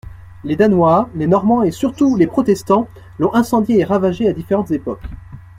[0.43, 2.87] Les Danois, les Normands et surtout les Protestants
[3.19, 5.05] l'ont incendiée et ravagée à différentes époques.